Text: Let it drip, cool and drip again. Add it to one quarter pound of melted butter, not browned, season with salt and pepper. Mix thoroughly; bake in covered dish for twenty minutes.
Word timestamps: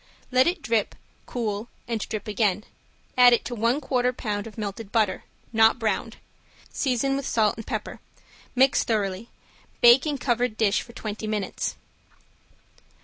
Let 0.31 0.47
it 0.47 0.63
drip, 0.63 0.95
cool 1.27 1.69
and 1.87 1.99
drip 2.01 2.27
again. 2.27 2.63
Add 3.19 3.33
it 3.33 3.45
to 3.45 3.53
one 3.53 3.79
quarter 3.79 4.11
pound 4.11 4.47
of 4.47 4.57
melted 4.57 4.91
butter, 4.91 5.25
not 5.53 5.77
browned, 5.77 6.17
season 6.73 7.15
with 7.15 7.27
salt 7.27 7.53
and 7.55 7.67
pepper. 7.67 7.99
Mix 8.55 8.83
thoroughly; 8.83 9.29
bake 9.79 10.07
in 10.07 10.17
covered 10.17 10.57
dish 10.57 10.81
for 10.81 10.93
twenty 10.93 11.27
minutes. 11.27 11.75